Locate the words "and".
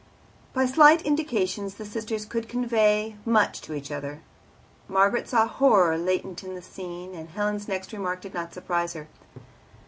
7.13-7.29